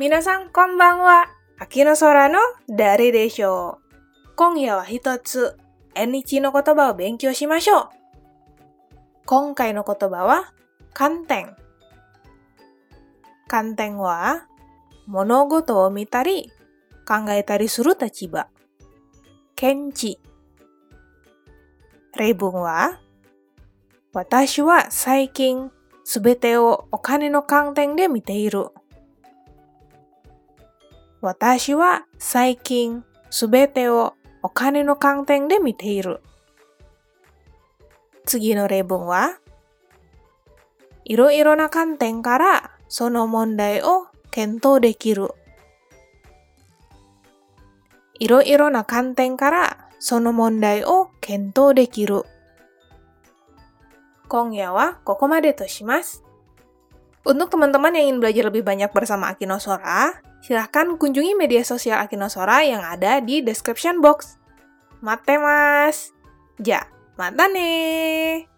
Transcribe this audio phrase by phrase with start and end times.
[0.00, 1.26] 皆さんこんばんは。
[1.58, 2.38] 秋の空の
[2.70, 5.58] 誰でしょう今夜は一つ、
[5.94, 7.88] 縁日の言葉を勉強しましょう。
[9.26, 10.54] 今回の言葉は、
[10.94, 11.54] 観点。
[13.46, 14.46] 観点は、
[15.06, 16.50] 物事を見たり、
[17.06, 18.48] 考えたりする立場。
[19.54, 20.18] 見地。
[22.16, 23.02] 例文は、
[24.14, 25.70] 私は最近
[26.04, 28.70] すべてをお金の観点で見ている。
[31.22, 36.22] 私は最近すべてをお金の観点で見ている。
[38.24, 39.38] 次の例文は、
[41.04, 45.34] いろいろな観点からその問題を検討できる。
[48.18, 52.22] いろいろな観点からその問題を検討できる。
[54.28, 56.24] 今夜はここまでとします。
[57.20, 63.20] Untuk teman-teman yang ingin belajar lebih banyak bersama Akinosora, silahkan kunjungi media sosial Akinosora yang ada
[63.20, 64.40] di description box.
[65.04, 66.16] Mate mas!
[66.60, 66.88] Ja,
[67.20, 68.48] mata nih!